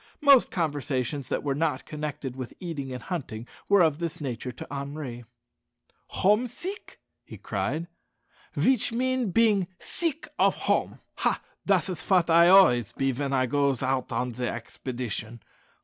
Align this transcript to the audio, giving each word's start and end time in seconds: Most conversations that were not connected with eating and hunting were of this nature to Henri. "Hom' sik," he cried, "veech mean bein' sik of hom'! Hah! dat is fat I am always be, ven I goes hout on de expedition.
Most 0.21 0.49
conversations 0.49 1.27
that 1.29 1.43
were 1.43 1.53
not 1.53 1.85
connected 1.85 2.35
with 2.35 2.55
eating 2.59 2.91
and 2.91 3.03
hunting 3.03 3.47
were 3.69 3.83
of 3.83 3.99
this 3.99 4.19
nature 4.19 4.51
to 4.51 4.73
Henri. 4.73 5.25
"Hom' 6.07 6.47
sik," 6.47 6.99
he 7.23 7.37
cried, 7.37 7.85
"veech 8.57 8.91
mean 8.91 9.29
bein' 9.29 9.67
sik 9.77 10.27
of 10.39 10.55
hom'! 10.61 10.97
Hah! 11.17 11.39
dat 11.67 11.87
is 11.87 12.01
fat 12.01 12.31
I 12.31 12.45
am 12.45 12.55
always 12.55 12.93
be, 12.93 13.11
ven 13.11 13.31
I 13.31 13.45
goes 13.45 13.81
hout 13.81 14.11
on 14.11 14.31
de 14.31 14.49
expedition. 14.49 15.43